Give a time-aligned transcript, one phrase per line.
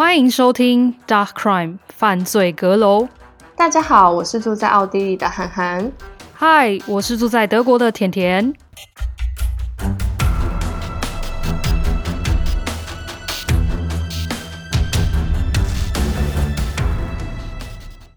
[0.00, 3.04] 欢迎收听《Dark Crime 犯罪阁楼》。
[3.54, 5.92] 大家好，我是住在奥地利的涵涵。
[6.32, 8.54] 嗨，我是住在德国的甜甜。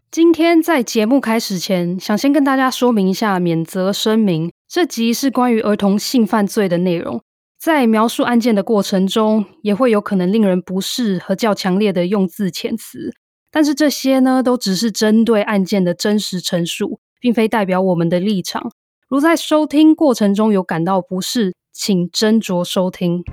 [0.10, 7.22] 今天在节目开始前，想先跟大家说明一下免责声明：这集是关于儿童性犯罪的内容。
[7.64, 13.14] 在描述案件的过程中，也会有可能令人不适和较强烈的用字遣词，
[13.50, 18.70] 但是这些呢，都只是针对案件的真实陈述，并非代表我们的立场。
[19.08, 23.24] 如在收听过程中有感到不适，请斟酌收听。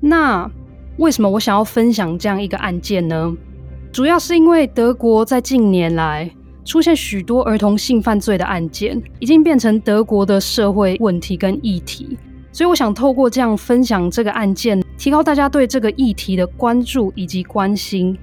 [0.00, 0.50] 那
[0.98, 3.32] 为什么我想要分享这样一个案件呢？
[3.92, 6.28] 主要是因为德国在近年来，
[6.70, 12.16] 出现许多儿童性犯罪的案件，已经变成德国的社会问题跟议题。
[12.52, 18.16] 所以，我想透过这样分享这个案件，提高大家对这个议题的关注以及关心。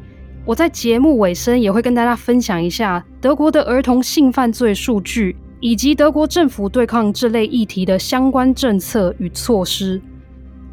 [0.46, 10.02] 我在节目尾声也会跟大家分享一下德国的儿童性犯罪数据，以及德国政府对抗这类议题的相关政策与措施。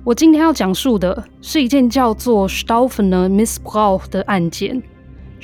[0.04, 4.80] 我今天要讲述的是一件叫做 Staufener Missbrauch 的案件。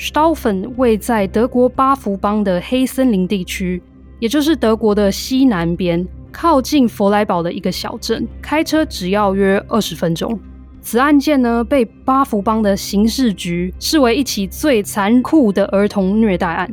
[0.01, 3.83] Staufen 位在德国巴福邦的黑森林地区，
[4.19, 10.41] 也就是德国的西南边，靠近弗莱堡的一个小镇，开车只要约二十分钟。
[10.81, 16.73] 此案件呢，被巴福邦的刑事局视为一起最残酷的儿童虐待案。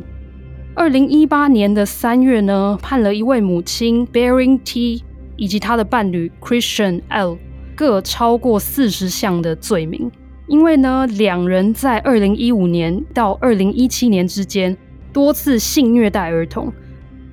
[0.73, 5.03] 二零一八年的三月呢，判了一位母亲 Bearing T
[5.36, 7.38] 以及他的伴侣 Christian L
[7.75, 10.09] 各超过四十项的罪名。
[10.48, 14.76] 因为呢，两人在二零一五年到二零一七年之间
[15.12, 16.72] 多次性虐待儿童，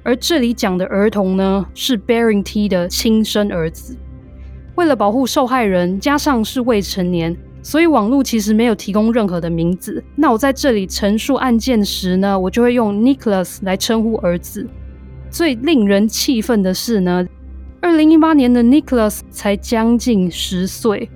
[0.03, 3.97] 而这里讲的儿童呢，是 Bearing T 的亲生儿子。
[4.74, 10.03] 为了保护受害人，加上是未成年，所以网络其实没有提供任何的名字。
[10.17, 14.69] 那我在这里陈述案件时呢，我就会用 Nicholas 来称呼儿子。
[15.30, 17.24] 最令人气愤的是呢，
[17.80, 21.08] 二零一八年的 Nicholas 才将近十岁。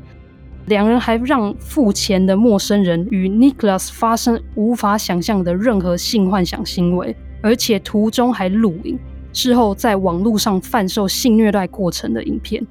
[0.69, 8.99] 两人还让付钱的陌生人与 Nicholas 发生无法想象的任何性幻想行为，而且途中还录影，
[9.33, 12.65] 事后在网络上贩售性虐待过程的影片。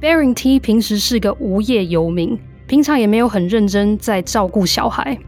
[0.00, 5.18] Baring T 平时是个无业游民，平常也没有很认真在照顾小孩。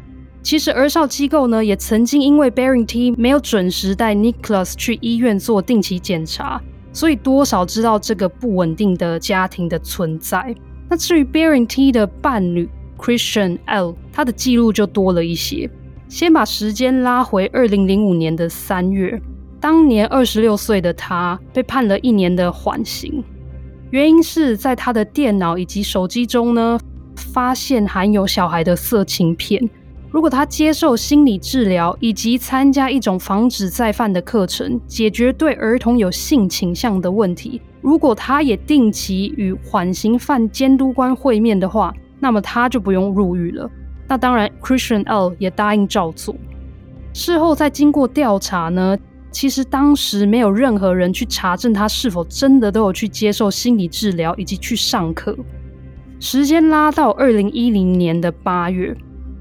[0.42, 6.60] 其实儿少机构呢，也曾经因为 Baring T 没有准时带 Nicholas 去医院做定期检查，
[6.92, 10.54] 所以多少知道这个不稳定的家庭的存在。
[10.92, 15.70] 那至于 Bearing T 的伴侣 Christian L，他的记录就多了一些。
[16.06, 19.18] 先把时间拉回二零零五年的三月，
[19.58, 23.24] 当年二十六岁的他被判了一年的缓刑，
[23.88, 26.78] 原因是在他的电脑以及手机中呢，
[27.16, 29.66] 发现含有小孩的色情片。
[30.10, 37.62] 如果他接受心理治疗以及参加一种防止再犯的课程，解决对儿童有性倾向的问题。
[37.82, 43.70] 如果他也定期与缓刑犯监督官会面的话，那么他就不用入狱了。
[44.08, 46.34] 那当然，Christian L 也答应照做。
[47.12, 48.96] 事后再经过调查呢，
[49.30, 55.36] 其实当时没有任何人去查证他是否真的都有去接受心理治疗以及去上课。
[56.20, 58.96] 时间拉到二零一零年的八月。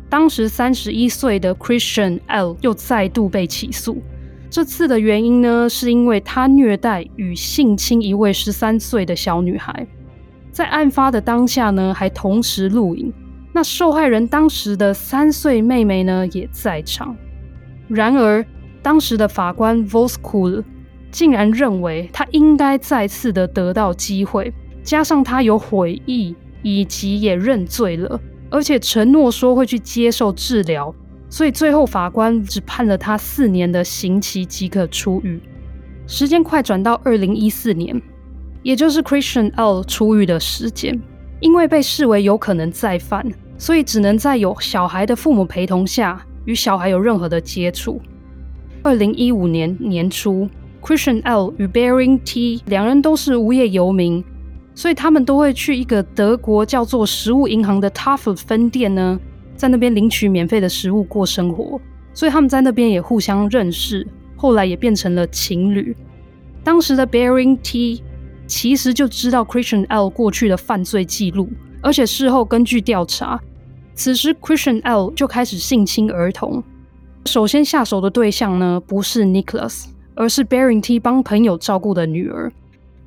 [0.09, 4.01] 当时三十一岁的 Christian L 又再度被起诉，
[4.51, 9.87] 这次的原因呢，是因为他虐待与性侵一位十三岁的小女孩，
[10.51, 13.13] 在案发的当下呢，还同时录影。
[13.53, 17.15] 那受害人当时的三岁妹妹呢，也在场。
[17.87, 18.45] 然而，
[18.81, 20.61] 当时的法官 Voskuhl
[21.11, 24.53] 竟然认为他应该再次的得到机会，
[24.83, 28.19] 加上他有悔意，以及也认罪了。
[28.49, 30.93] 而且承诺说会去接受治疗，
[31.31, 35.39] 所以最后法官只判了他四年的刑期即可出狱。
[36.05, 37.99] 时间快转到二零一四年，
[38.61, 41.01] 也就是 Christian L 出狱的时间，
[41.39, 43.25] 因为被视为有可能再犯，
[43.57, 48.01] 所以只能在有小孩的父母陪同下与小孩有任何的接触。
[48.83, 50.49] 二零一五年年初
[50.81, 54.23] ，Christian L 与 Bering T 两人都是无业游民。
[54.73, 59.19] 所以他们都会去一个德国叫做食物银行的 Tafel 分店呢，
[59.61, 61.79] 在那边领取免费的食物过生活。
[62.15, 65.95] 所以他们在那边也互相认识，后来也变成了情侣。
[66.63, 68.01] 当时的 Bearing T
[68.47, 71.47] 其实就知道 Christian L 过去的犯罪记录，
[71.79, 73.39] 而且事后根据调查，
[73.93, 76.63] 此时 Christian L 就开始性侵儿童。
[77.27, 79.85] 首先下手的对象呢，不是 Nicholas，
[80.15, 82.51] 而是 Bearing T 帮朋友照顾的女儿。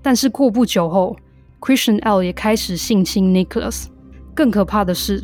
[0.01, 1.17] 但是过不久后
[1.61, 3.87] ，Christian L 也开始性侵 Nicholas，
[4.37, 5.21] 更可怕的是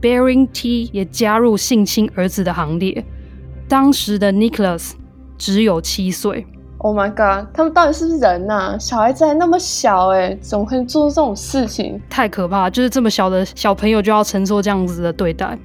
[0.00, 3.04] ，Baring T 也加入性侵儿子的行列。
[3.68, 4.92] 当时的 Nicholas
[5.38, 6.46] 只有七岁。
[6.78, 7.46] Oh my god！
[7.52, 8.78] 他们到底是不是人呐、啊？
[8.78, 12.00] 小孩子还那么小，哎，怎么可以做这种事情？
[12.08, 12.70] 太可怕！
[12.70, 15.58] 就是这么小的小朋友就要承受这样子的对待。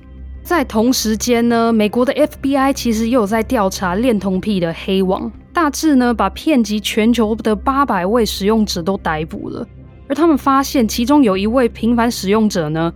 [0.43, 9.65] 在同时间呢，美国的 FBI 其实也有在调查恋童癖的黑网，大致呢把遍及全球的八百位使用者都逮捕了。
[10.09, 12.93] 而他们发现，其中有一位频繁使用者呢，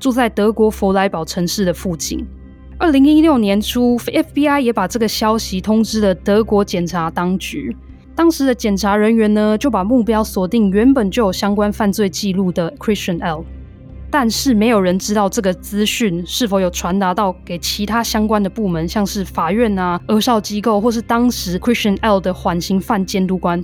[0.00, 2.26] 住在德国弗莱堡城市的附近。
[2.78, 7.76] 二零一六年初，FBI 也把这个消息通知了德国检察当局。
[8.16, 13.44] 当时的检察人员呢，就把目标锁定原本就有相关犯罪记录的 Christian L。
[14.10, 23.62] 但是没有人知道这个资讯是否有传达到给其他相关的部门，像是法院啊、儿少机构，或是当时 Christian L 的缓刑犯监督官。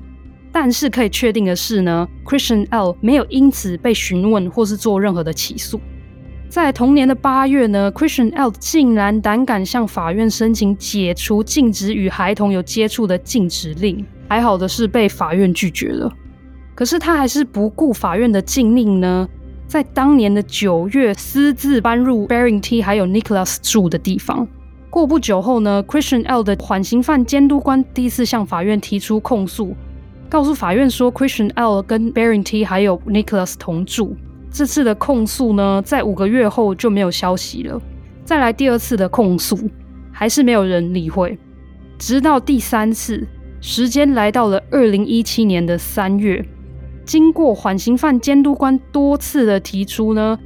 [0.53, 5.81] 但是可以确定的是呢，Christian L 没有因此被询问或是做任何的起诉。
[6.49, 14.05] 在同年的八月呢，Christian L 竟然胆敢向法院申请解除禁止与孩童有接触的禁止令。
[14.29, 16.13] 还好的是被法院拒绝了，
[16.75, 19.29] 可是他还是不顾法院的禁令呢，
[19.69, 24.49] 在当年的九月私自搬入 Baring T 还有 Nicholas 住的地方。
[24.91, 29.77] 过不久后呢，Christian L 的缓刑犯监督官第一次向法院提出控诉，
[30.29, 34.17] 告诉法院说 Christian L 跟 Baring T 还有 Nicholas 同住。
[34.57, 37.79] 这次的控诉呢，在五个月后就没有消息了。
[38.25, 39.55] 再来第二次的控诉，
[40.11, 41.39] 还是没有人理会。
[41.99, 43.29] 直到第三次，
[43.61, 46.43] 时间来到了二零一七年的三月，
[47.05, 50.39] 经过缓刑犯监督官多次的提出呢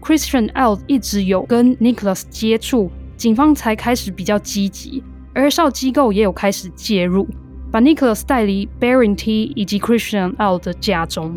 [0.00, 5.02] ，Christian L 一直有跟 Nicholas 接触，警方才开始比较积极，
[5.34, 7.26] 而少机构也有开始介入，
[7.72, 11.36] 把 Nicholas 带离 Baring T 以及 Christian L 的家中，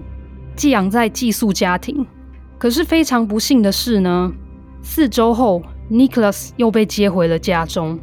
[0.55, 2.05] 寄养在寄宿家庭。
[2.59, 4.29] 可是非常不幸的是呢，
[4.81, 7.97] 四周后，Nicholas 又被接回了家中。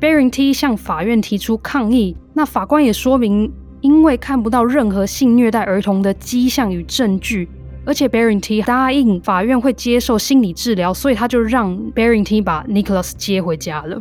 [0.00, 3.52] Baring T 向法院提出抗议，那法官也说明，
[3.82, 7.50] 因为看不到任何性虐待儿童的迹象与证据，
[7.84, 14.00] 而且 Baring T 答应法院会接受心理治疗，所以他就让 Baring T 把 Nicholas 接回家了。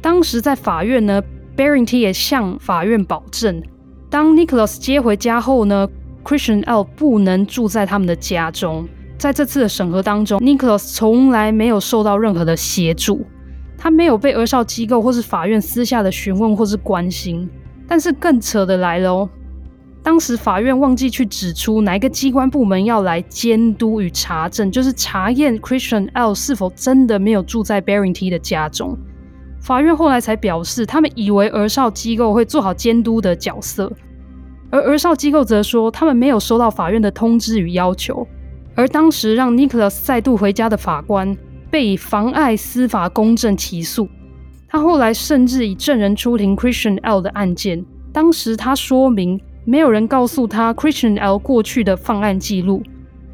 [0.00, 1.20] 当时在法院呢
[1.56, 3.60] ，Baring T 也向法院保证，
[4.08, 5.88] 当 Nicholas 接回家后呢
[6.22, 8.88] ，Christian L 不能住在他们的家中。
[9.18, 13.24] 在这次的审核当中，Nicholas 从来没有受到任何的协助，
[13.78, 17.48] 他没有被儿少机构或是法院私下的询问或是关心。
[17.88, 19.28] 但是更扯的来了哦，
[20.02, 28.98] 当时法院忘记去指出哪一个机关部门要来监督与查证，就是查验 Christian L 是否真的没有住在 Baring T 的家中。
[29.60, 33.90] 法院后来才表示，他们以为儿少机构会做好监督的角色，
[34.70, 38.26] 而儿少机构则说他们没有收到法院的通知与要求。
[38.76, 41.36] 而当时让 Nicholas 再度回家的法官
[41.70, 44.08] 被以妨碍司法公正起诉。
[44.68, 47.84] 他后来甚至以证人出庭 Christian L 的案件。
[48.12, 52.82] 当时他说明没有人告诉他 Christian L 过去的犯案记录。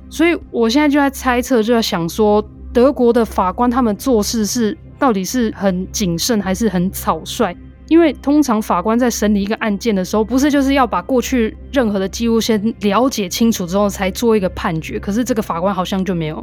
[0.08, 2.42] 所以我现在就在猜测，就在想说，
[2.72, 7.56] 德国的法官他们做事是到底是很谨慎还是很草率？
[7.92, 14.98] 因为通常法官在审理一个案件的时候，不是就是要把过去任何的记录先了解清楚之后才做一个判决。
[14.98, 16.42] 可是这个法官好像就没有。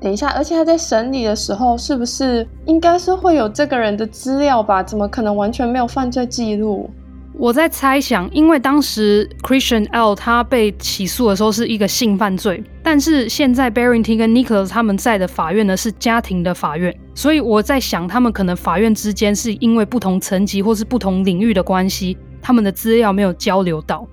[0.00, 4.84] 等一下，而且他在审理的时候，是不是应该是会有这个人的资料吧？
[4.84, 6.88] 怎么可能完全没有犯罪记录？
[7.36, 24.06] 我在猜想，因为当时 Christian L 他被起诉的时候是一个性犯罪，但是现在 Barrington 跟 Nicholas 他们在的法院呢是家庭的法院，所以我在想，他们可能法院之间是因为不同层级或是不同领域的关系，他们的资料没有交流到，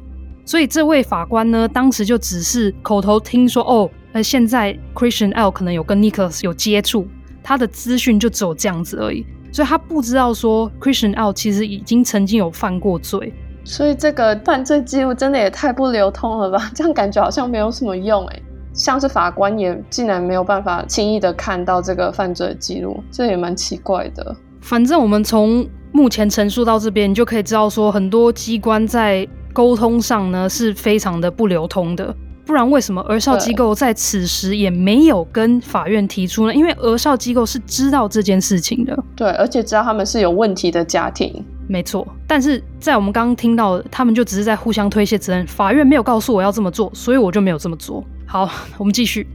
[0.43, 7.07] 所以这位法官呢，当时就只是口头听说，哦，呃，现在 Christian L 可能有跟 Nicholas 有接触，
[7.43, 9.23] 他的资讯就只有这样子而已。
[9.51, 16.69] 所以他不知道说 Christian L 其实已经曾经有犯过罪，所以这个犯罪记录真的也太不流通了吧？
[16.73, 18.43] 这样感觉好像没有什么用诶，
[18.73, 24.35] 像是法官也竟然没有办法轻易的看到这个犯罪记录，这也蛮奇怪的。
[24.61, 32.15] 反正我们从目前陈述到这边，你就可以知道说很多机关在沟通上呢是非常的不流通的。
[32.51, 36.53] 不然为什么儿少机构在此时也没有跟法院提出呢？
[36.53, 42.05] 因为儿少机构是知道这件事情的，对，而且知道他们是有问题的家庭，没错。
[42.27, 45.47] 但是在我们刚刚听到的，他们就只是在互相推卸责任。
[45.47, 48.03] 法院没有告诉我要这么做，所以我就没有这么做。
[48.25, 49.25] 好，我们继续。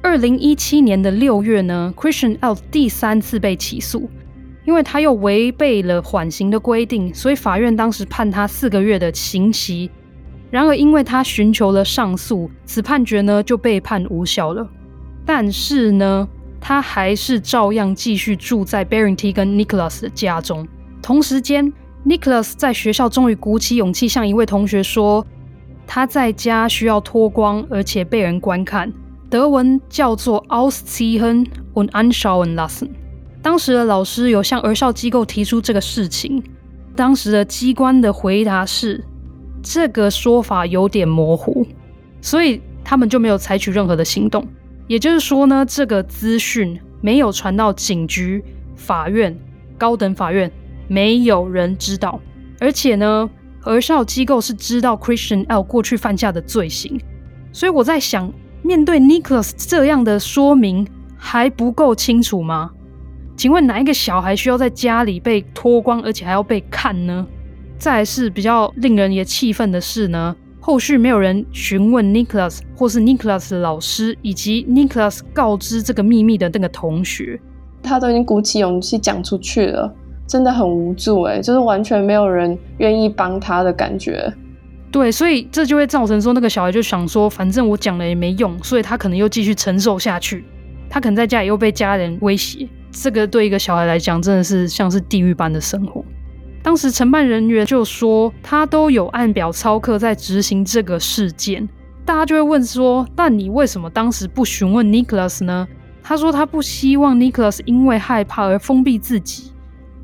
[0.00, 4.08] 二零一七年的六月呢，Christian L 第三次被起诉，
[4.64, 9.90] 因为他又违背了缓刑的规定，所以法院当时判他四个月的刑期。
[10.50, 14.66] 然而，因为他寻求了上诉，此判决呢就被判无效了。
[15.24, 16.28] 但是呢，
[16.60, 20.66] 他还是照样继续住在 Barrington 跟 Nicholas 的家中。
[21.02, 21.72] 同时间
[22.04, 25.26] ，Nicholas 在学校终于鼓起勇气向一位同学说，
[25.86, 28.92] 他在家需要脱光，而且被人观看。
[29.28, 32.88] 德文叫做 Ausziehen und anschauen lassen。
[33.42, 36.42] 当时的老师有向儿少机构提出这个事情，
[36.94, 39.04] 当时的机关的回答是，
[39.68, 41.66] 这个说法有点模糊，
[42.20, 44.46] 所以他们就没有采取任何的行动。
[44.86, 48.44] 也就是说呢，这个资讯没有传到警局、
[48.76, 49.36] 法院、
[49.76, 50.48] 高等法院，
[50.86, 52.20] 没有人知道。
[52.60, 53.28] 而且呢，
[53.64, 57.00] 儿少机构是知道 Christian L 过去犯下的罪行，
[57.52, 58.32] 所以我在想。
[58.62, 60.84] 面对 Nicholas 这样的说明
[61.16, 62.72] 还不够清楚吗？
[63.36, 67.24] 请问哪一个小孩需要在家里被脱光，而且还要被看呢？
[67.78, 77.38] 再来是比较令人也气愤的是呢，后续没有人询问 Nicholas 或是 Nicholas 的老师，以及 Nicholas 告知这个秘密的那个同学，
[77.82, 79.94] 他都已经鼓起勇气讲出去了，
[80.26, 84.32] 真的很无助诶，就是完全没有人愿意帮他的感觉。
[84.90, 90.44] 对，所以这就会造成说，那个小孩就想说，反正我讲了也没用，所以他可能又继续承受下去。
[90.88, 96.02] 他可能在家里又被家人威胁，这个对一个小孩来讲，真的是像是地狱般的生活。
[96.66, 101.68] 当时承办人员就说，他都有按表操课在执行这个事件。
[102.04, 105.68] 大家就会问说，那你为什么当时不询问 Nicholas 呢？
[106.02, 109.52] 他说他不希望 Nicholas 因为害怕而封闭自己。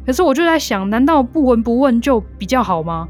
[0.07, 3.09] 可是我就在想，难道不闻不问就比较好吗？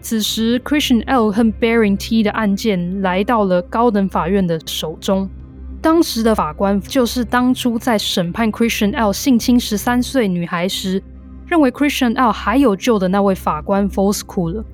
[0.00, 5.28] 此时，Christian L 和 Baring T 的案件来到了高等法院的手中。
[5.82, 11.02] 当时的法官就是当初在审判 Christian L 性侵十三岁女孩时，
[11.50, 14.64] 认为 Christian L 还有救的那位法官 foscool。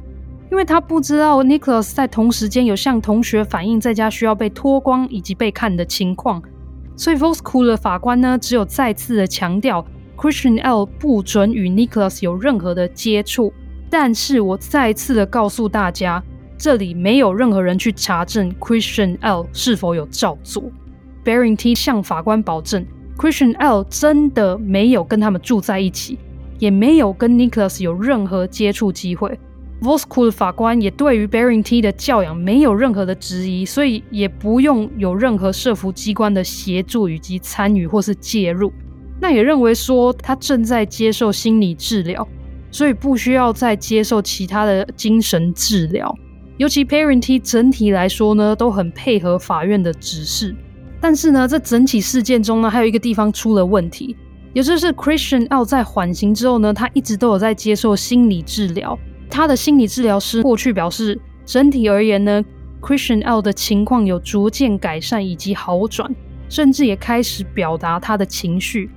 [0.49, 6.41] 因为他不知道 Nicholas 在同时间有向同学反映在家需要被脱光以及被看的情况，
[6.95, 9.85] 所以 Voss cooler 法官呢，只有再次的强调
[10.17, 13.53] Christian L 不准与 Nicholas 有任何的接触。
[13.91, 16.23] 但是我再次的告诉大家，
[16.57, 20.63] 这里没有任何人去查证 Christian L 是否有照做。
[21.25, 22.87] Baring T 向法官保证
[23.19, 26.19] ，Christian L 真的没有跟他们住在一起，
[26.59, 29.39] 也没有跟 Nicholas 有任何接触机会。
[29.81, 38.73] Voskuhle 法官也对于 Baring T 的教养没有任何的质疑，所以也不用有任何社福机关的协助以及参与或是介入。
[39.21, 42.27] 那也认为说他正在接受心理治疗。
[42.69, 46.15] 所以不需要再接受其他的精神治疗，
[46.59, 50.55] 尤其 Baring T 整体来说呢，都很配合法院的指示。
[51.01, 54.15] 但是呢，这整起事件中呢，还有一个地方出了问题，
[54.57, 58.99] 也就是 Christian L 在缓刑之后呢，他一直都有在接受心理治疗。
[59.29, 62.43] 他的心理治疗师过去表示，整体而言呢
[62.81, 66.11] ，Christian L 的情况有逐渐改善以及好转，
[66.49, 68.89] 甚至也开始表达他的情绪。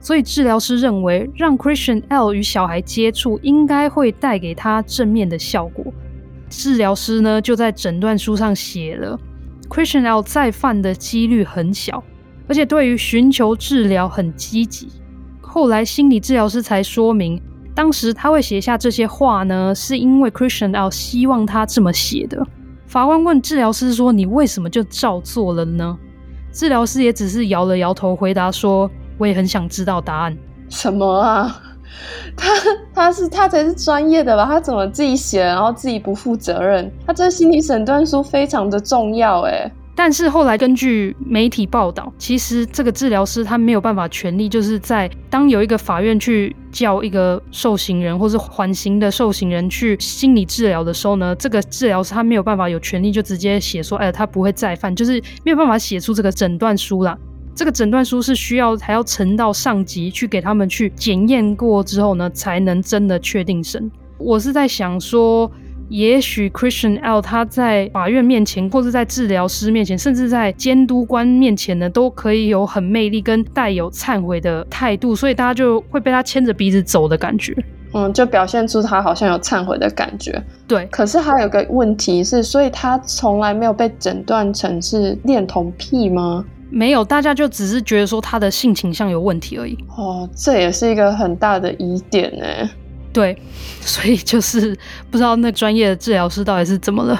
[0.00, 5.82] 所以治疗师认为，让 Christian L 与小孩接触应该会带给他正面的效果。
[6.50, 9.18] 治疗师呢就在诊断书上写了
[9.70, 12.04] ，Christian L 再犯的几率很小，
[12.46, 14.88] 而且对于寻求治疗很积极。
[15.56, 17.40] 后来心理治疗师才说明，
[17.74, 22.46] 当时他会写下这些话呢，是因为 Christian L 希望他这么写的。
[22.86, 25.96] 法官问治疗师说：“你为什么就照做了呢？”
[26.52, 28.90] 治疗师也只是摇了摇头，回答说。
[29.16, 30.36] 我也很想知道答案。
[30.68, 31.58] 什么啊？
[32.36, 32.52] 他
[32.92, 34.44] 他是他才是专业的吧？
[34.44, 36.92] 他怎么自己写，然后自己不负责任？
[37.06, 39.72] 他这心理诊断书非常的重要，诶。
[39.98, 57.16] 但是后来根据媒体报道，其实这个治疗师他没有办法权利，就是在当有一个法院去叫一个受刑人或是缓刑的受刑人去心理治疗的时候呢，这个治疗师他没有办法有权利就直接写说，哎，他不会再犯，就是没有办法写出这个诊断书啦。
[57.54, 63.90] 这个诊断书是需要还要呈到上级去给他们去检验过之后呢，才能真的确定审。
[64.18, 65.50] 我是在想说，
[65.88, 77.56] 也许 Christian L 他在法院面前，或是在治疗师面前，甚至在监督官面前呢，都可以有很魅力跟带有忏悔的态度，所以大家就会被他牵着鼻子走的感觉。
[77.92, 80.42] 嗯，就表现出他好像有忏悔的感觉。
[80.66, 86.44] 对，可是还有个问题是，所以他从来没有被诊断成是恋童癖吗？
[86.68, 89.78] 没有，大家就只是觉得说他的性倾向有问题而已。
[89.96, 92.68] 哦，这也是一个很大的疑点呢。
[93.16, 93.34] 对，
[93.80, 94.76] 所以就是
[95.10, 97.18] 不知道那专业的治疗师到底是怎么了。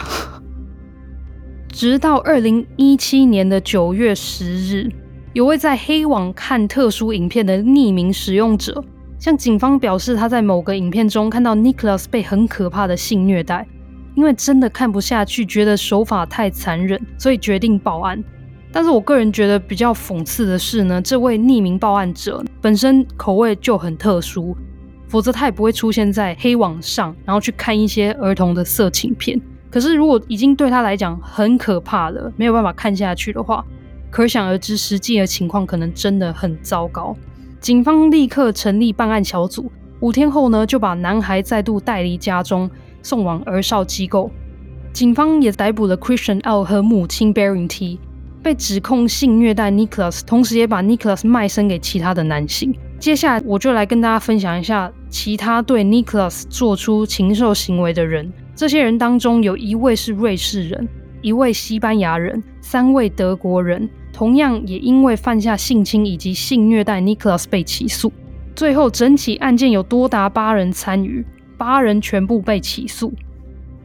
[1.72, 4.90] 直到二零一七年的九月十日，
[5.32, 8.84] 有位在黑网看特殊影片的匿名使用者
[9.18, 13.66] 向警方表示，他在某个影片中看到 Nicholas 被很可怕的性虐待，
[14.14, 18.22] 因为真的看不下去，觉得手法太残忍，所以决定报案。
[18.70, 24.54] 但是我个人觉得比较讽刺的是呢，这位匿名报案者本身口味就很特殊，
[25.08, 29.40] 否则他也不会出现在黑网上，然后去看一些儿童的色情片。
[29.70, 33.64] 可是如果已经对他来讲很可怕了，没有办法看下去的话，
[34.10, 37.14] 可想而知实际的情况可能真的很糟糕。
[37.60, 39.70] 警方立刻成立办案小组，
[40.00, 42.70] 五天后呢，就把男孩再度带离家中，
[43.02, 44.30] 送往儿少机构。
[44.92, 48.00] 警方也逮捕了 Christian L 和母亲 Baring T。
[48.42, 52.72] 被指控性虐待 Nicholas，同时也把 Nicholas 卖身给其他的男性。
[52.98, 58.32] 接下来我就来跟大家分享一下其他对 Nicholas 做出禽兽行为的人。
[58.54, 60.88] 这些人当中有一位是瑞士人，
[61.20, 68.12] 一位西班牙人，三位德国人，同样也因为犯下性侵以及性虐待 Nicholas 被起诉。
[68.54, 71.24] 最后整起案件有多达八人参与，
[71.58, 73.12] 八人全部被起诉。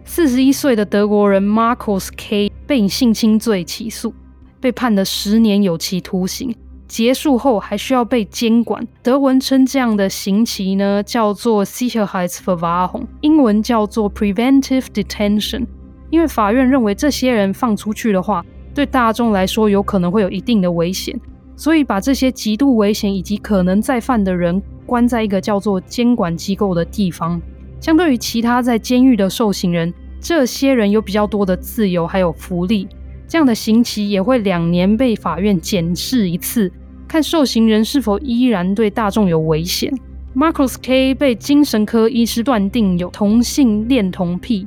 [0.06, 4.14] 四十一岁的德国人 Marcus K 被以性侵罪起诉。
[4.62, 6.56] 被判了十年有期徒刑，
[6.92, 8.86] 结束后还需要被监管。
[9.02, 15.68] 德文称这样的刑期呢，叫做 Sicherheitsverwahrung，英文叫做 Preventive Detention。
[16.10, 18.46] 因为法院认为这些人放出去的话，
[18.76, 21.18] 对大众来说有可能会有一定的危险，
[21.56, 27.42] 所以把这些极度危险以及可能再犯的人关在一个叫做监管机构的地方。
[27.80, 32.86] 相对于其他在监狱的受刑人，这些人有比较多的自由还有福利。
[33.30, 36.70] 这样的刑期也会两年被法院检视一次，
[37.12, 39.94] 看受刑人是否依然对大众有危险。
[40.34, 44.66] Marcus K 被精神科医师断定有同性恋童癖，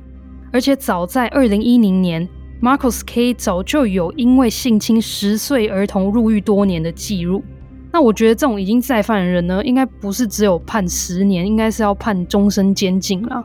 [0.52, 2.28] 而且早在二零一零年
[2.60, 7.42] ，Marcus K 早就有因为性侵十岁儿童入狱多年的记录。
[7.90, 13.42] 那我觉得这种已经再犯的人呢，应该不是只有判十年，应该是要判终身监禁了。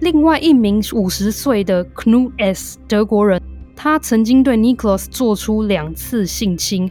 [0.00, 3.40] 另外一名五十岁的 Knut S 德国人。
[3.76, 6.88] 他曾经对 Nicholas 做出两次性侵，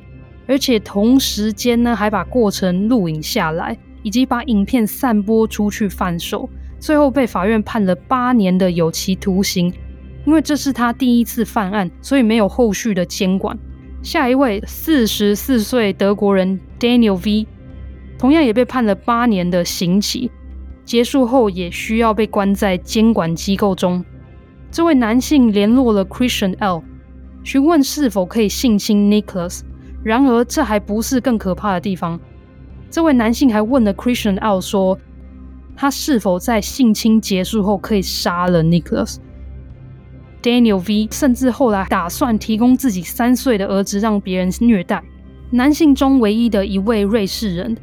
[0.48, 9.74] 而且同时间呢还把过程录影下来，以及把影片散播出去贩售，最后被法院判了八年的有期徒刑。
[10.26, 13.58] 因为这是他第一次犯案，所以没有后续的监管。
[14.02, 17.48] 下一位四十四岁德国人 Daniel V，
[18.18, 20.32] 同样也被判了八年的刑期，
[20.86, 24.04] 结束后也需要被关在监管机构中。
[24.72, 26.84] 这位男性联络了 Christian L，
[27.44, 29.62] 询问是否可以性侵 Nicholas。
[30.04, 32.20] 然而，这还不是更可怕的地方。
[32.90, 34.98] 这位男性还问了 Christian L 说，
[35.76, 39.18] 他是否在性侵结束后可以杀了 Nicholas。
[40.42, 45.02] Daniel V 甚至后来打算提供自己三岁的儿子让别人虐待。
[45.50, 47.78] 男性中唯一的一位瑞士人，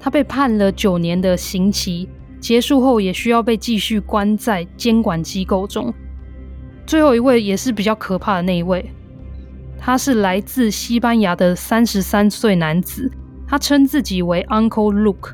[0.00, 2.08] 他被判了九年的刑期，
[2.40, 5.92] 结束后也需要被继续关在监管机构中。
[6.86, 8.90] 最后一位也是比较可怕的那一位，
[9.84, 13.10] 他是来自西班牙的三十三岁男子，
[13.48, 15.32] 他称自己为 Uncle Luke，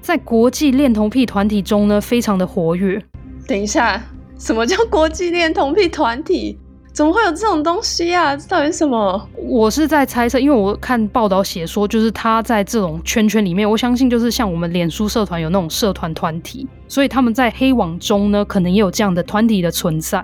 [0.00, 3.00] 在国际恋童癖团体中呢，非常的活跃。
[3.46, 4.02] 等一下，
[4.36, 6.58] 什么叫国际恋童癖团体？
[6.92, 8.36] 怎么会有这种东西啊？
[8.36, 9.28] 这到底是什么？
[9.36, 20.20] 我是在猜测，因为我看报道写说，就是他在这种圈圈里面，我相信就是像我们脸书社团有那种社团团体，所以他们在黑网中呢，可能也有这样的团体的存在。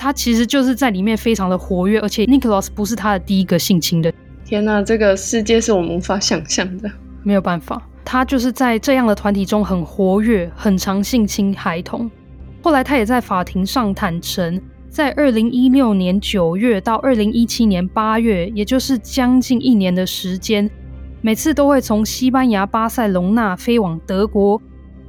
[0.00, 4.10] 他其实就是在里面非常的活跃，而且 Nicholas 不是他的第一个性侵的。
[4.46, 6.90] 天哪，这个世界是我们无法想象的。
[7.22, 12.10] 没有办法，他就是在这样的团体中很活跃，很常性侵孩童。
[12.62, 14.58] 后来他也在法庭上坦诚，
[14.88, 20.70] 在二零一六年九月到二零一七年八月，也就是将近一年的时间，
[21.20, 24.62] 每次都会从西班牙巴塞隆纳飞往德国，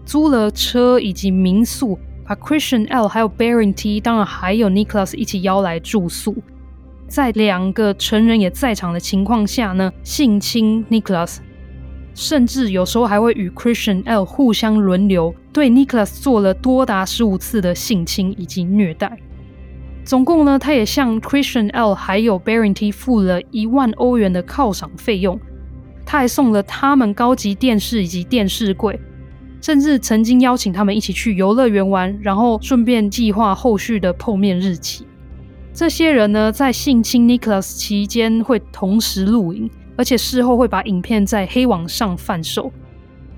[0.04, 1.98] 租了车以及民宿。
[2.32, 6.34] 把 Christian L 还有 Baring T，当然还有 Nicholas 一起邀来住宿，
[7.06, 11.40] 在两个成人也在场的情况下呢，性侵 Nicholas，
[12.14, 19.12] 甚至有时候还会与 Christian L 互相轮流，对 Nicholas 做了多达十五次的性侵以及虐待。
[20.06, 25.38] 总共呢，他也向 Christian L 还有 Baring T 付了一万欧元的犒赏费用，
[26.06, 28.98] 他还送了他们高级电视以及电视柜。
[29.62, 35.06] 甚至曾经邀请他们一起去游乐园玩，然后顺便计划后续的碰面日期。
[35.74, 42.72] 这些人呢，在性侵 Nicholas 期间会同时录影，而且事后会把影片在黑网上贩售。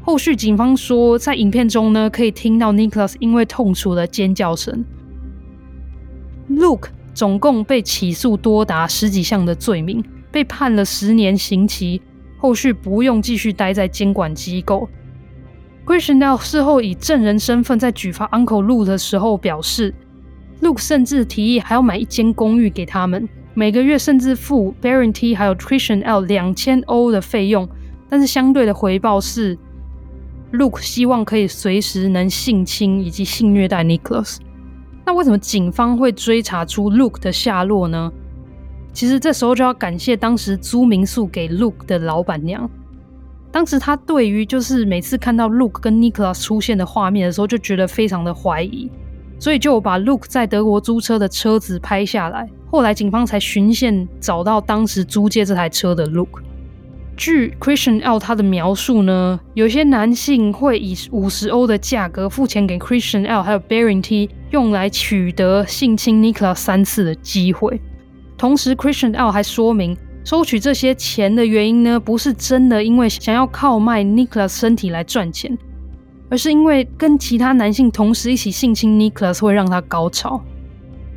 [0.02, 4.84] 后续警方说，在影片中呢，可以听到 Nicholas 因为痛楚的尖叫声。
[6.50, 12.02] Luke 总共被起诉多达十几项的罪名，被判了十年刑期，
[12.38, 14.90] 后续不用继续待在监管机构。
[15.86, 19.94] Christian L 事后以证人身份在举发 Uncle Luke 的时候表示
[20.62, 27.68] ，Luke 甚至提议还要买一间公寓给他们，每个月甚至付 Baron T 还有 Christian L 两千欧的费用，
[28.08, 29.58] 但是相对的回报是
[30.54, 34.38] ，Luke 希望可以随时能性侵以及性虐待 Nicholas。
[35.06, 38.10] 那为什么警方会追查出 Luke 的下落呢？
[38.94, 42.70] 其实这时候就要感谢当时租民宿给 Luke 的老板娘。
[43.54, 48.90] 当时他对于就是每次看到 Luke 跟 Nicholas 出现的画面的时候，就觉得非常的怀疑，
[49.38, 52.50] 所以就把 Luke 在德国租车的车子拍下来。
[52.72, 56.42] 后来警方才循线找到当时租借这台车的 Luke。
[57.16, 67.80] 据 Christian L 他的描述呢，有些男性会以五十欧的价格付钱给 Christian L 还有 Baron T，用来取得性侵 Nicholas 三次的机会。
[68.36, 69.96] 同时，Christian L 还说明。
[70.24, 75.58] 收取这些钱的原因呢，不是真的因为想要靠卖 Nicholas 身体来赚钱，
[76.30, 80.42] 而是因为跟其他男性同时一起性侵 Nicholas 会让他高潮。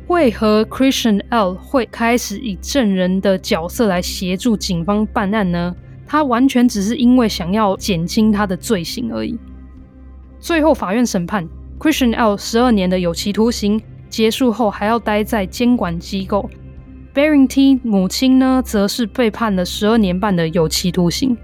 [0.07, 5.75] 为何 Christian L 会开始以证人的角色来协助警方办案呢？
[6.05, 9.37] 他完全只是因为想要减轻他的罪行而已。
[10.39, 11.47] 最后，法院审判
[11.79, 16.49] Christian L 十二年的有期徒刑结束后，还要待在监管机构。
[17.17, 21.35] Baron T 母亲呢，则是被判了十二年半的有期徒刑。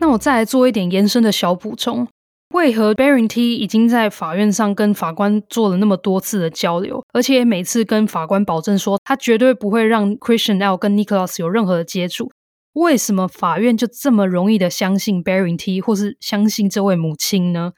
[0.00, 2.08] 那我再来做一点延伸的小补充：
[2.52, 12.32] 为何 Baron T 已经在法院上跟法官做了那么多次的交流，而且每次跟法官保证说他绝对不会让 Christian L 跟 Nicholas 有任何的接触？
[12.72, 17.70] 为什么法院就这么容易的相信 Baron T 或是相信这位母亲呢？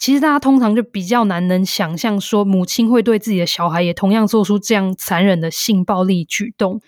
[0.00, 6.80] 其实大家通常就比较难能想象，说母亲会对自己的小孩也同样做出这样残忍的性暴力举动，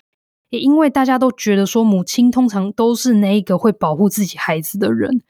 [0.49, 5.21] 也因为大家都觉得说母亲通常都是那一个会保护自己孩子的人，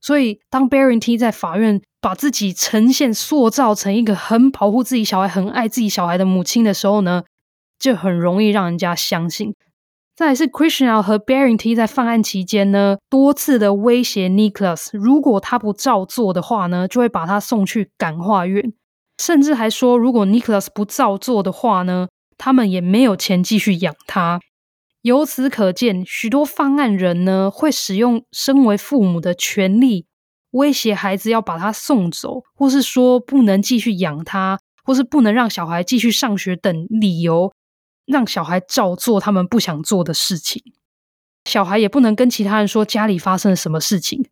[0.00, 7.24] 所以当 Baron T 在法院把自己呈现塑造成一个很保护自己小孩、很爱自己小孩的母亲的时候呢，
[7.78, 9.54] 就很容易让人家相信。
[10.18, 18.72] 再来是 Christian 和 b e r i n g T 在犯案期间呢，多次的威胁 Nicholas，如果他不照做的话呢，就会把他送去感化院，
[19.22, 24.40] 甚至还说，如果 Nicholas 不照做的话呢，他们也没有钱继续养他。
[25.02, 30.06] 由此可见，许多犯案人呢，会使用身为父母的权利
[30.50, 37.52] 威胁孩子要把他送走，或是说不能继续养他，或是不能让小孩继续上学等理由。
[38.08, 40.62] 让小孩照做他们不想做的事情，
[41.44, 44.26] 小孩也不能跟其他人说家里发生了什么事情，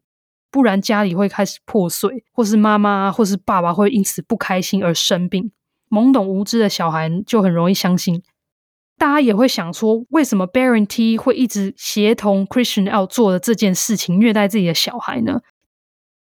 [0.50, 5.52] 不然家里会开始破碎，或是妈妈或是爸爸会因此不开心而生病。
[5.90, 8.22] 懵懂无知的小孩就很容易相信。
[8.98, 15.42] 大家也会想说，为什么 Baron T 会一直协同 Christian L 做的这件事情，虐待自己的小孩呢？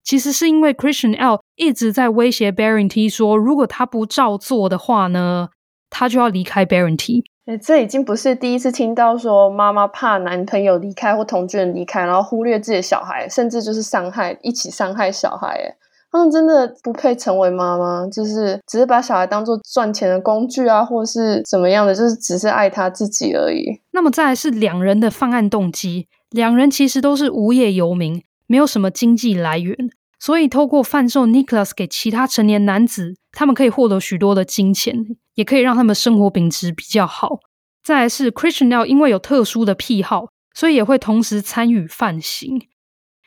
[0.02, 5.48] 其实是因为 Christian L 一直在威胁 Baron T 说，如果他不照做的话呢，
[5.88, 7.24] 他就要离开 Baron T。
[7.46, 15.48] 欸，这已经不是第一次听到说妈妈怕男朋友离开或同居人离开，然后忽略自己的小孩，甚至就是伤害，一起伤害小孩。
[15.48, 15.76] 哎，
[16.11, 23.80] 他们真的不配成为妈妈，就是只是把小孩当做赚钱的工具啊，或是怎么样的，就是只是爱他自己而已。
[23.92, 29.76] 那么再来是两人的犯案动机，两人其实都是无业游民，没有什么经济来源，
[30.18, 35.16] 所以透过贩售 Nicholas 给其他成年男子，他们可以获得许多的金钱。
[35.37, 37.38] 也可以让他们生活品质比较好。
[37.85, 42.61] 再来是 Christian L 因为有特殊的癖好，所以也会同时参与犯行。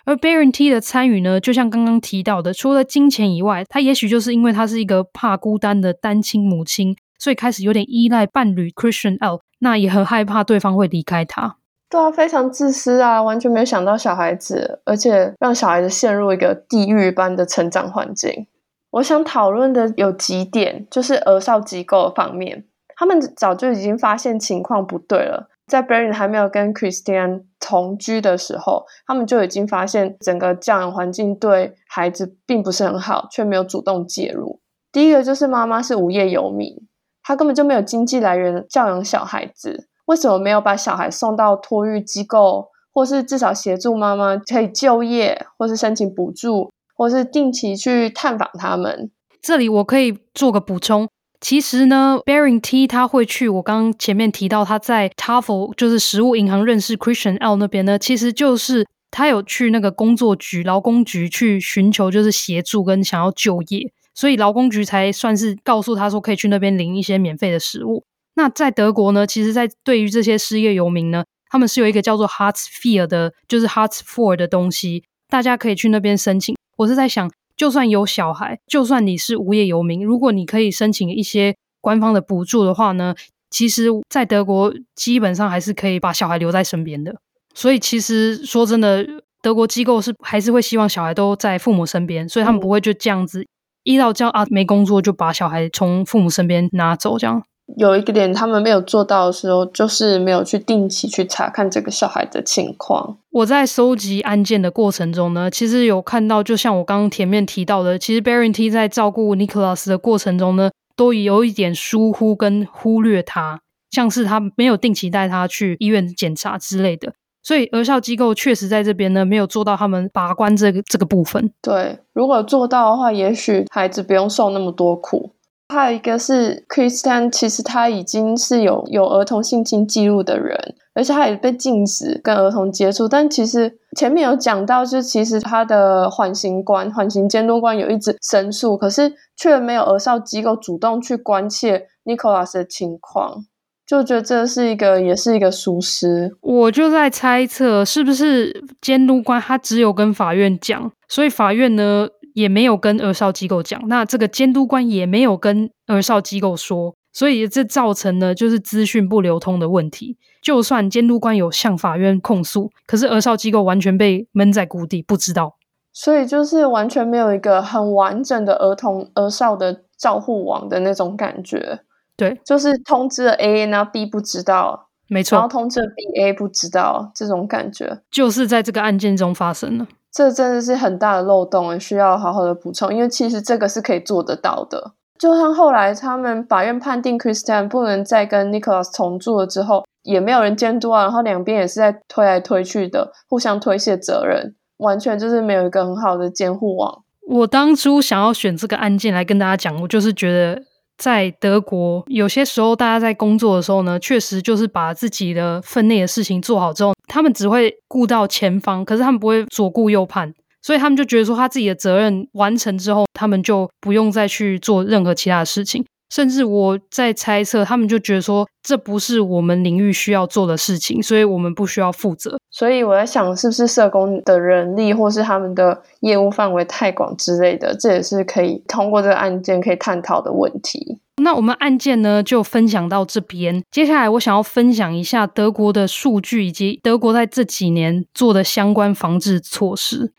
[0.06, 11.58] 而 Baron T 的参与呢，就像刚刚提到的，除了金钱以外，他也许就是因为他是一个怕孤单的单亲母亲，所以开始有点依赖伴侣 Christian L，那也很害怕对方会离开他。
[11.90, 18.48] 对啊，非常自私啊，完全没有想到小孩子，而且让小孩子陷入一个地狱般的成长环境。
[18.92, 25.50] 我想讨论的有几点，就是儿少机构方面，他们早就已经发现情况不对了。
[25.68, 34.60] 在 Baron 还没有跟 Christian 同居的时候，他们就已经发现整个教养环境对孩子并不是很好，却没有主动介入。
[34.92, 36.76] 第一个就是妈妈是无业游民，
[37.22, 39.88] 她根本就没有经济来源教养小孩子。
[40.06, 46.72] 为什么没有把小孩送到托育机构，或是至少协助妈妈可以就业，或是申请补助？
[47.00, 49.10] 或是定期去探访他们。
[49.42, 51.08] 这里我可以做个补充，
[51.40, 68.04] 其实呢，Baring T 他会去我刚前面提到他在 Tafel 就是食物银行认识 Christian L 那边呢，其实就是他有去那个工作局、劳工局去寻求就是协助跟想要就业，所以劳工局才算是告诉他说可以去那边领一些免费的食物。
[68.36, 76.59] 那在德国呢，其实，在对于这些失业游民呢，他们是有一个叫做 Hartz IV 的，就是 Hartz Four 的东西，大家可以去那边申请。
[76.80, 83.14] 我是在想，就算有小孩，就算你是无业游民，如果你可以申请一些官方的补助的话呢，
[83.50, 87.14] 其实，在德国基本上还是可以把小孩留在身边的。
[87.54, 89.06] 所以，其实说真的，
[89.42, 93.46] 德国机构是还是会希望小孩都在父母身边，所以他们不会就这样子
[93.84, 97.44] 一到这样啊没工作就把小孩从父母身边拿走这样。
[97.78, 103.18] 有一个点他们没有做到的时候，就是没有去定期去查看这个小孩的情况。
[103.32, 117.14] 我在收集案件的过程中呢，其实有看到，就像我刚刚前面提到的，其实 Barenti 在照顾 Nicholas 的过程中呢，都有一点疏忽跟忽略他，像是他没有定期带他去医院检查之类的。
[117.42, 121.50] 所以儿少机构确实在这边呢，没有做到他们把关这个这个部分。
[121.62, 125.32] 对，如果做到的话，也许孩子不用受那么多苦。
[125.70, 130.58] 还有一个是 Christian，其实他已经是有有儿童性侵记录的人，
[130.96, 133.08] 而且他也被禁止跟儿童接触。
[133.08, 143.46] 但其实前面有讲到，就其实他的缓刑官、缓刑监督官有一直申诉，可是却没有儿少机构主动去关切 Nicholas 的情况，
[143.86, 146.32] 就觉得这是一个也是一个疏失。
[146.42, 152.08] 我就在猜测，是不是监督官他只有跟法院讲，所以法院呢？
[152.40, 160.18] 也没有跟儿少机构讲，那这个监督官也没有跟儿少机构说，所以这造成了就是资讯不流通的问题。
[160.42, 165.58] 就算监督官有向法院控诉，可是儿少机构完全被闷在谷底，不知道。
[165.92, 171.82] 所以就是完全没有一个很完整的儿童儿少的照护网的那种感觉。
[172.16, 179.88] 对，就是通知了 A，然后 B 不知道，没错，然后通知了 B，A 不知道，这种感觉就是在这个案件中发生了。
[180.12, 182.94] 这真的是很大的漏洞，需要好好的补充。
[182.94, 184.94] 因为其实这个是可以做得到的。
[185.18, 197.04] 就像后来他们法院判定 Christian 不能再跟 Nicholas 同住了之后，也没有人监督啊，然后两边也是在推来推去的，互相推卸责任，完全就是没有一个很好的监护网。
[197.28, 200.64] 我当初想要选这个案件来跟大家讲，我就是觉得。
[201.00, 210.32] 在德国，有些时候大家在工作的时候呢，确实就是把自己的分内的事情做好之后，他们只会顾到前方，可是他们不会左顾右盼，
[210.62, 215.84] 所以他们就觉得说他自己的责任完成之后，他们就不用再去做任何其他的事情。
[216.10, 222.40] 甚至我在猜测，他们就觉得说，这不是我们领域需要做的事情，所以我们不需要负责。
[222.50, 231.00] 所以我在想，是不是社工的人力，或是他们的业务范围太广之类的，这也是可以通过这个案件可以探讨的问题。
[231.22, 233.62] 那我们案件呢，就分享到这边。
[233.70, 240.14] 接下来我想要分享一下德国的数据，以及德国在这几年做的相关防治措施。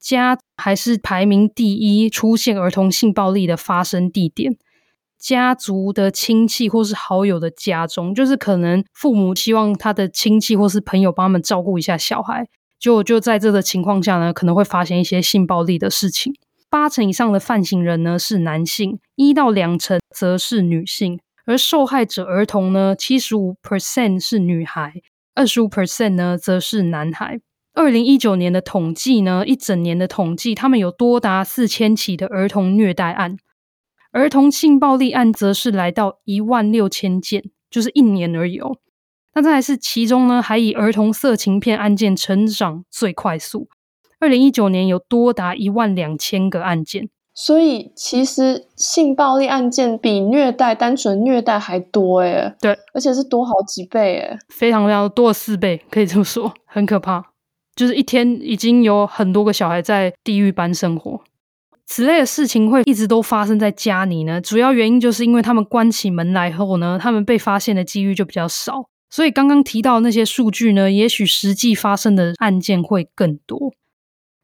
[0.00, 4.56] 家还是排名第一，出现儿童性暴力的发生地点。
[5.20, 16.32] 家族的亲戚或是好友的家中，就是可能父母希望他的亲戚或是朋友帮他们照顾一下小孩，就就在这个情况下呢，可能会发生一些性暴力的事情。
[16.70, 24.94] 八成以上的犯行人呢是男性，一到两成则是女性，而受害者儿童呢，七十五 percent 是女孩，
[25.34, 27.40] 二十五 percent 呢则是男孩。
[27.74, 33.36] 二零一九年的统计呢，一整年的统计，他们有多达四千起的儿童虐待案。
[34.12, 38.76] 儿童性暴力案则是来到一万六千件，就是一年而已哦。
[39.34, 43.68] 那再来是其中呢，还以儿童色情片案件成长最快速。
[44.18, 52.54] 二零一九年有多达一万两千个案件，所以其实性暴力案件比虐待单纯虐待还多诶。
[52.60, 57.24] 对，而且是多好几倍诶，非常非常多了四倍，可以这么说，很可怕。
[57.76, 61.22] 就是一天已经有很多个小孩在地狱般生活。
[61.92, 68.88] 此类的事情会一直都发生在家里呢，主要原因就是因为他们关起门来后呢，他们被发现的几率就比较少。
[69.10, 73.72] 所以刚刚提到那些数据呢，也许实际发生的案件会更多。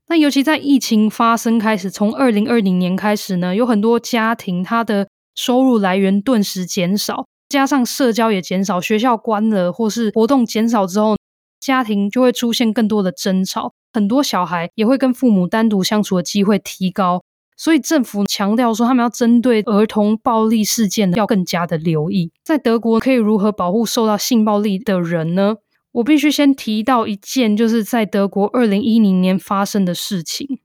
[0.08, 5.06] 那尤其在疫情发生开始，从二零二零年开始呢，有很多家庭他的
[5.36, 11.16] 收入来源顿时减少，加上社交也减少，学校关了或是活动减少之后，
[11.60, 17.22] 家庭就会出现更多的争吵，很多小孩也会跟父母单独相处的机会提高。
[17.56, 22.30] 所以政府强调说，他们要针对儿童暴力事件要更加的留意。
[22.44, 25.56] 在德国，可以如何保护受到性暴力的人呢？
[25.92, 30.60] 我必须先提到一件，就是在德国二零一零年发生的事情。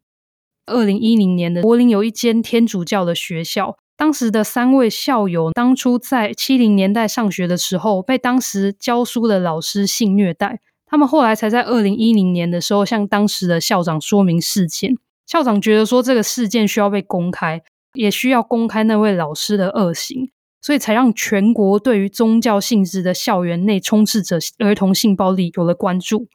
[0.66, 10.60] 二零一零年的柏林有一间天主教的学校，当时的三位校友当初在七零年代上学的时候，被当时教书的老师性虐待。
[10.86, 14.98] 他们后来才在二零一零年的时候向当时的校长说明事件。
[15.32, 17.62] 校长觉得说这个事件需要被公开，
[17.94, 20.30] 也需要公开那位老师的恶行，
[20.62, 26.28] 所以才让全国对于宗教性质的校园内充斥着儿童性暴力有了关注。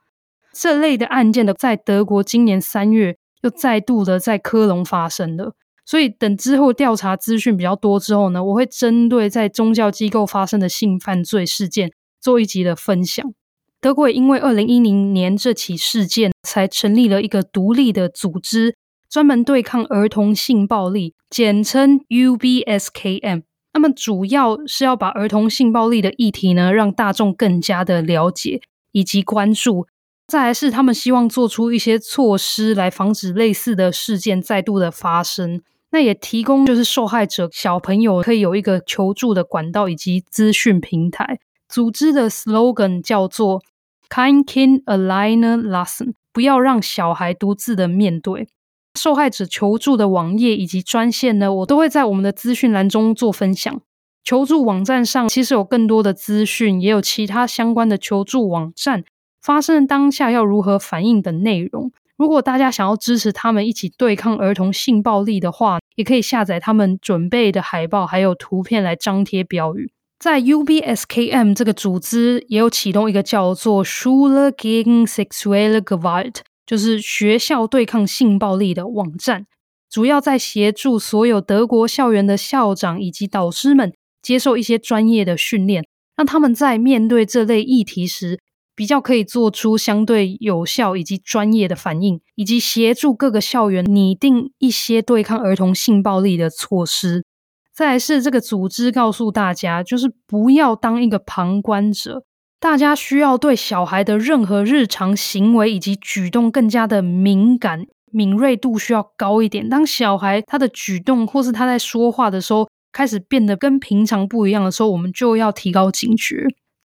[0.55, 5.53] 这类的案件的在德国今年三月又再度的在科隆发生了，
[5.85, 13.31] 所以等之后调查资讯比较多之后呢，我会针对在宗教机构发生的性犯罪事件做一集的分享。
[13.79, 18.75] 德国也因为二零一零年这起事件，才成立了一个独立的组织，
[19.09, 23.43] 专门对抗儿童性暴力，简称 UBSKM。
[23.75, 28.61] 那么主要是要把儿童性暴力的议题呢，让大众更加的了解
[28.93, 29.87] 以及关注。
[30.27, 35.61] 再来是他们希望做出一些措施来防止类似的事件再度的发生。
[35.91, 41.39] 那也提供就是受害者小朋友可以有一个求助的管道以及资讯平台。
[41.69, 43.63] 组织的 slogan 叫做
[44.09, 48.49] “Kind Kin a liner lesson 不要让小孩独自的面对。
[48.97, 53.81] 受害者求助的网页以及专线呢，我都会在我们的资讯栏中做分享。
[54.25, 59.05] 求助网站上其实有更多的资讯，也有其他相关的求助网站
[59.41, 61.93] 发生当下要如何反应等内容。
[62.17, 69.93] 如果大家想要支持他们一起对抗儿童性暴力的话，也可以下载他们准备的海报还有图片来张贴标语。
[70.19, 79.47] 在 UBSKM 这个组织也有启动一个叫做 Schule gegen sexuelle Gewalt，就是学校对抗性暴力的网站，
[79.89, 88.41] 主要在协助所有德国校园的校长以及导师们接受一些专业的训练，让他们在面对这类议题时，
[88.75, 97.25] 比较可以做出相对有效以及专业的反应，以及协助各个校园拟定一些对抗儿童性暴力的措施。
[97.73, 102.25] 再来是这个组织告诉大家，就是不要当一个旁观者。
[102.67, 109.69] 大家需要对小孩的任何日常行为以及举动更加的敏感，敏锐度需要高一点。
[109.69, 116.49] 当小孩他的举动或是他在说话的时候开始变得跟平常不一样的时候，我们就要提高警觉。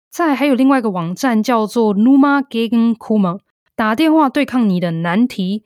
[0.09, 3.37] 再还有另外一个网站叫做 Numa Gegen Kuma，
[3.75, 5.63] 打电话对抗你的难题。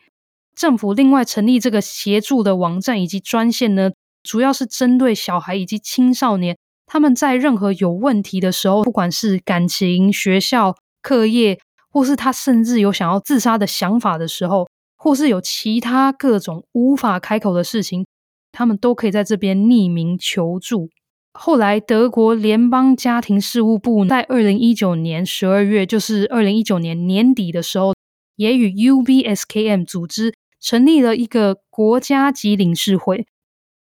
[0.54, 3.92] 政府另外成立这个协助的网站以及专线呢。
[4.22, 6.58] 主要是针对小孩以及青少年，
[6.94, 18.06] 他们在任何有问题的时候，不管是感情、学校、课业，或是他甚至有想要自杀的想法的时候，或是有其他各种无法开口的事情，
[18.52, 20.92] 他们都可以在这边匿名求助。
[21.34, 27.96] 后来，德国联邦家庭事务部在二零一九年十二月，就是二零一九年年底的时候，
[28.36, 33.26] 也与 UBSKM 组织成立了一个国家级理事会。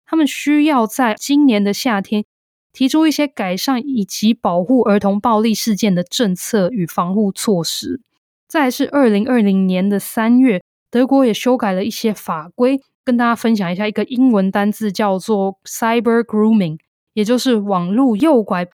[0.06, 2.24] 他们需要在今年的夏天
[2.72, 8.00] 提出一些改善以及保护儿童暴力事件的政策与防护措施。
[8.48, 16.78] 再来是二零二零年的三月，德国也修改了一些法规，跟大家分享一下一个英文单字叫做 cyber grooming，
[17.14, 18.66] 也就是网络诱拐。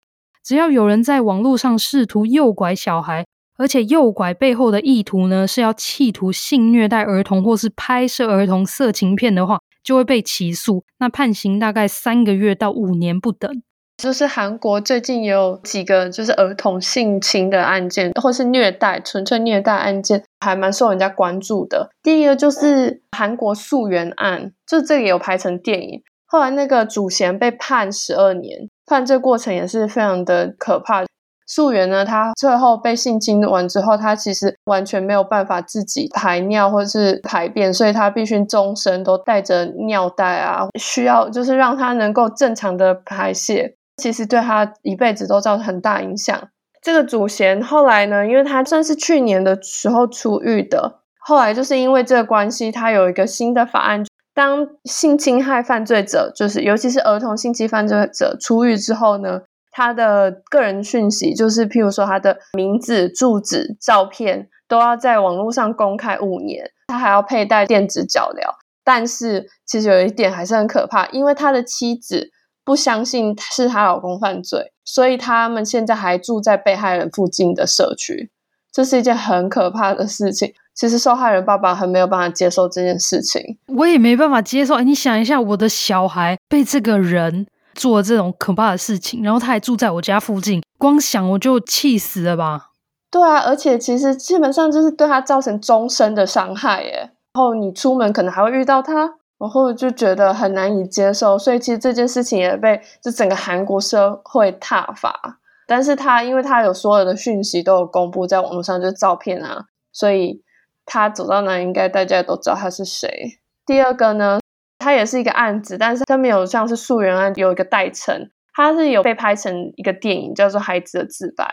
[0.43, 3.25] 只要有人在网络上试图诱拐小孩，
[3.57, 13.63] 而且诱拐背后的意图呢，是要企图性虐待儿童或是拍摄儿童色情片的话，就会被起诉，那判刑大概三个月到五年不等。
[13.97, 21.89] 就是韩国最近也有几个就是儿童性侵的案件，或是虐待、纯粹虐待案件，还蛮受人家关注的。
[22.03, 31.03] 第一个就是韩国素媛案，就这个也有拍成电影，后来那个主嫌被判十二年，判这过程也是非常的可怕。
[31.47, 46.49] 素媛呢，她最后被性侵完之后，她其实完全没有办法自己排尿或者是排便，所以她必须终身都带着尿袋啊，需要就是让她能够正常的排泄，其实对他一辈子都造成很大影响。
[46.81, 59.41] 这个主嫌后来呢，因为他算是去年的时候出狱的，后来就是因为这个关系，他有一个新的法案，当性侵害犯罪者，就是尤其是儿童性侵犯罪者出狱之后呢。
[59.77, 66.71] 他的个人讯息，就是譬如说他的名字、住址、照片，都要在网络上公开五年。
[66.87, 68.55] 他还要佩戴电子脚镣。
[68.85, 72.29] 但是其实有一点还是很可怕，因为他的妻子
[72.65, 78.31] 不相信是她老公犯罪，所以他们现在还住在被害人附近的社区。
[78.73, 80.53] 这是一件很可怕的事情。
[80.73, 84.77] 其实受害人爸爸很没有办法接受这件事情，我也没办法接受。
[84.81, 87.45] 你想一下，我的小孩被这个人。
[87.75, 92.69] 做这种可怕的事情，然后他还住在我家附近，光想我就气死了吧？
[93.11, 97.11] 对啊，而且其实基本上就是对他造成终身的伤害耶。
[97.33, 101.37] 然后你出门可能还会遇到他，然后就觉得很难以接受。
[101.37, 105.39] 所以其实这件事情也被就整个韩国社会挞伐。
[105.67, 110.41] 但是他因为他有所有的讯息都有公布在网络上，就是照片啊，所以
[110.85, 113.39] 他走到哪应该大家都知道他是谁。
[113.65, 114.39] 第二个呢？
[114.79, 121.43] 他也是一个案子，但是他没有像是素媛案有一个代称，他是有被拍成一个电影，叫做《孩子的自白》。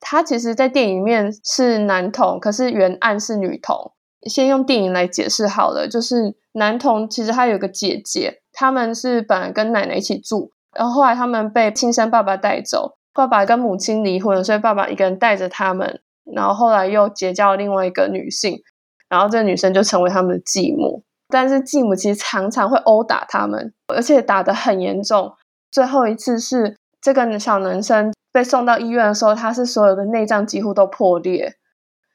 [0.00, 3.92] 他其实，在电影里面是男童，可是原案是女童。
[4.28, 16.00] 先用电影来解释好了，就是男童其实他有个姐姐，他们是本来跟奶奶一起住，然后后来他们被亲生爸爸带走，爸爸跟母亲离婚，所以爸爸一个人带着他们，
[16.34, 18.60] 然后后来又结交了另外一个女性，
[19.08, 25.32] 然后这个女生就成为他们的继母，但是继母其实常常会殴打他们，而且打得很严重。
[25.70, 31.54] 最后一次是这个小男生被送到医院的时候，他是所有的内脏几乎都破裂。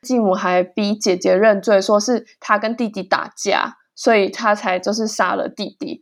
[0.06, 6.02] 继母还逼姐姐认罪，说是她跟弟弟打架，所以她才就是杀了弟弟，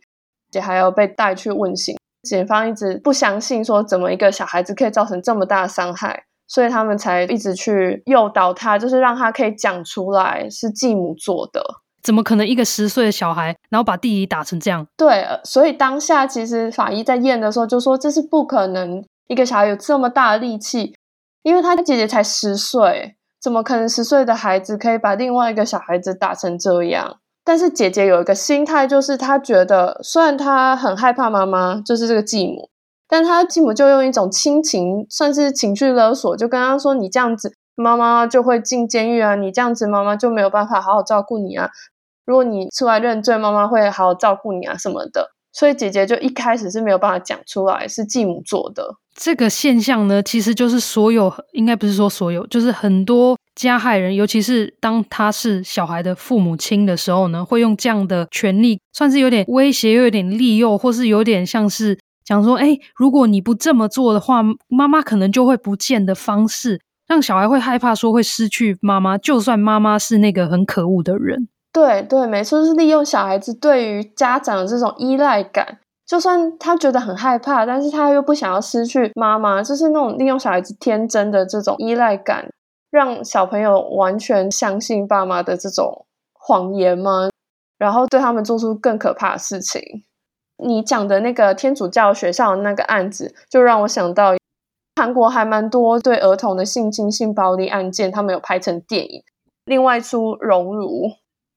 [0.50, 1.96] 姐还要被带去问刑。
[2.22, 11.62] 警方一直不相信，说怎么一个小孩子可以造成这么大的伤害，所以他们才一直去诱导他，就是让他可以讲出来是继母做的。
[12.02, 14.86] 怎么可能一个十岁的小孩，然后把弟弟打成这样？
[14.96, 20.94] 对，所以当下其实法医在验的时候就说，这是不可能，一个小孩有这么大的力气，
[21.42, 23.16] 因为他的姐姐才十岁。
[23.44, 27.18] 怎么可能十岁的孩子可以把另外一个小孩子打成这样？
[27.44, 32.70] 但是姐姐有一个心态，就是她觉得，虽然她很害怕妈妈，就是这个继母，
[33.06, 39.34] 但她继母就用一种亲情，算是情绪勒索，就跟她说：“你这样子，妈妈就会进监狱啊！
[39.34, 41.68] 你这样子，妈妈就没有办法好好照顾你啊！
[42.24, 48.96] 如果你出来认罪，妈妈会好好照顾你啊什么的。”所以姐姐就一开始是没有办法讲出来是继母做的。
[49.14, 71.46] 这个现象呢，其实就是所有，应该不是说所有，就是很多加害人，尤其是当他是小孩的父母亲的时候呢，会用这样的权力，算是有点威胁，又有点利诱，或是有点像是讲说，哎，如果你不这么做的话，妈妈可能就会不见的方式，让小孩会害怕说会失去妈妈，就算妈妈是那个很可恶的人。
[71.74, 75.80] 对对，没错，就是利用小孩子对于家长的这种依赖感。
[76.06, 82.48] 就算他觉得很害怕，但是他又不想要失去妈妈，就是那种利用小孩子天真的这种依赖感，
[82.90, 86.04] 让小朋友完全相信爸妈的这种
[86.34, 87.30] 谎言吗？
[87.76, 89.82] 然后对他们做出更可怕的事情。
[90.62, 94.34] 你讲的那个天主教学校的那个案子，就让我想到
[94.94, 99.24] 韩国还蛮多对儿童的性侵、性暴力案件，他们有拍成电影。
[99.64, 101.08] 另外出《熔炉》，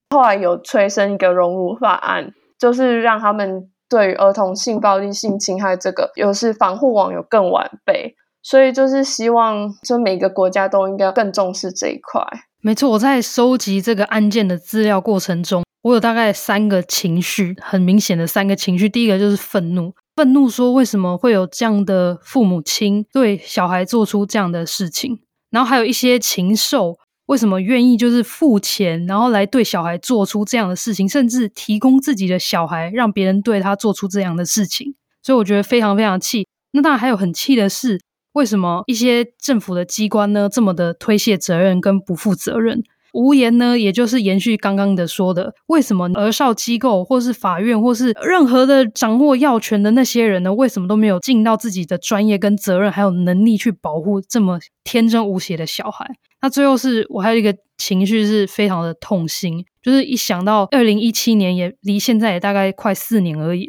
[0.10, 3.70] 后来有催生一个熔炉法案，就是让他们。
[3.89, 12.22] 对于儿童性暴力、性侵害这个，又是防护网有更完备，所以就是希望，就每个国家都应该更重视这一块。
[12.60, 18.89] 没错，我在收集这个案件的资料过程中，我有大概三个情绪，很明显的三个情绪。
[18.89, 26.97] 第一个就是愤怒，愤怒说为什么会有这样的父母亲对小孩做出这样的事情，然后还有一些禽兽。
[27.28, 34.95] 为什么愿意就是付钱，然后来对小孩做出这样的事情，甚至提供自己的小孩让别人对他做出这样的事情？
[35.21, 36.47] 所以我觉得非常非常气。
[36.71, 37.99] 那当然还有很气的是，
[38.34, 42.82] 为什么一些政府的机关呢这么的推卸责任跟不负责任？
[43.13, 56.05] 无言呢，也就是延续刚刚的说的，为什么儿少机构或是法院或是任何的掌握要权的那些人呢，为什么都没有尽到自己的专业跟责任，还有能力去保护这么天真无邪的小孩？
[56.42, 63.68] 那最后是我还有一个情绪是非常的痛心，就是一想到二零一七年也离现在也大概快四年而已，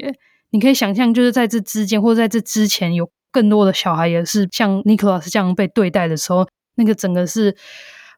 [0.50, 6.46] 你可以想象，就是在这之间或者在这之前，有更多的小孩也是像 Nicholas 这样被对待的时候，
[6.76, 7.56] 那个整个是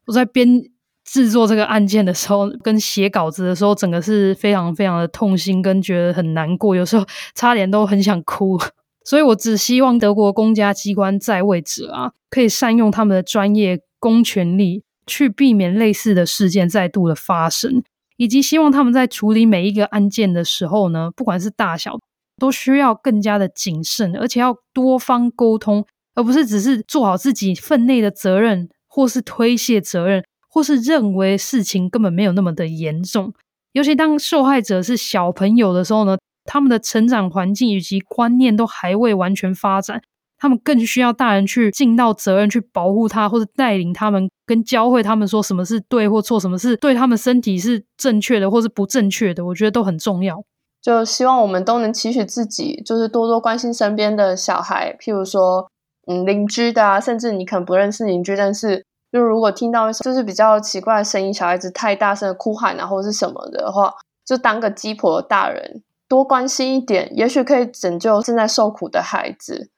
[0.05, 0.61] 我在编
[1.05, 8.59] 制作这个案件的时候，跟写稿子的时候，整个是非常非常的痛心，跟觉得很难过，有时候 差点都很想哭。
[9.03, 13.79] 所以我只希望德国公家机关在位者啊，可以善用他们的专业。
[14.01, 17.83] 公权力去避免类似的事件再度的发生，
[18.17, 21.99] 以及希望他们在处理每一个案件的时候呢，不管是大小，
[22.37, 25.85] 都需要更加的谨慎，而且要多方沟通，
[26.15, 33.31] 而不是只是做好自己分内的责任，或是推卸责任，或是认为事情根本没有那么的严重。
[33.73, 40.01] 尤其当受害者是小朋友的时候呢，他们的成长环境以及观念都还未完全发展。
[40.41, 49.45] 他们更需要大人去尽到责任，去保护他，或者带领他们，跟教会他们说什么是对或错，什么是对他们身体是正确的，或是不正确的。
[49.45, 50.43] 我觉得都很重要。
[50.81, 55.69] 就希望我们都能期许自己，就是多多关心身边的小孩，譬如说，
[56.07, 63.93] 嗯，邻居的啊，甚至你可能不认识邻居，但是就如果听到就是比较奇怪的声音，小孩子太大声的哭喊啊，或者是什么的话，
[64.25, 69.69] 就当个鸡婆大人，多关心一点，也许可以拯救正在受苦的孩子。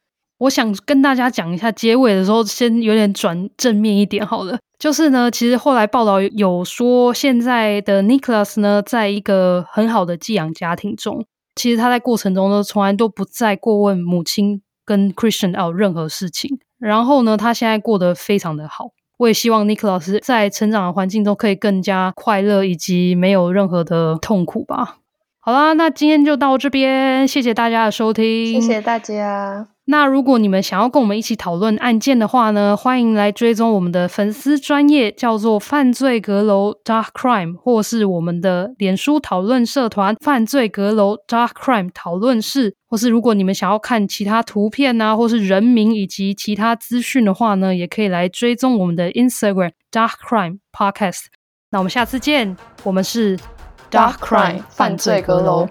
[0.43, 4.59] 我想跟大家讲一下，结尾的时候先有点转正面一点好了。
[4.77, 11.25] 就是呢，其实后来报道有说，现在的 Nicholas 呢，在一个很好的寄养家庭中。
[11.55, 16.59] 其实他在过程中呢，从来都不再过问母亲跟 Christian 有任何事情。
[16.77, 18.89] 然后呢，他现在过得非常的好。
[19.19, 24.97] 我也希望尼克老师在成长的环境中可以更加快乐，以及没有任何的痛苦吧。
[25.39, 29.69] 好啦，那今天就到这边，谢谢大家的收听，谢谢大家。
[29.85, 51.25] 那如果你们想要跟我们一起讨论案件的话呢，欢迎来追踪我们的粉丝专业，叫做犯罪阁楼 Dark Crime，或是我们的脸书讨论社团犯罪阁楼 Dark Crime 讨论室，或是如果你们想要看其他图片啊，或是人名以及其他资讯的话呢，也可以来追踪我们的 Instagram Dark Crime Podcast。
[51.71, 53.37] 那我们下次见，我们是。
[53.91, 55.69] Dark Crime 犯罪阁楼。